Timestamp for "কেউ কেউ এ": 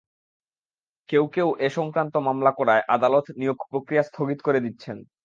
1.09-1.67